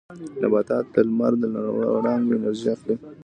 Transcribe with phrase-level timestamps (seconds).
[0.41, 1.61] نباتات د لمر له
[1.93, 2.95] وړانګو انرژي اخلي